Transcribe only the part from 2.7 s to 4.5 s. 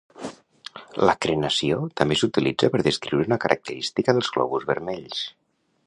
per descriure una característica dels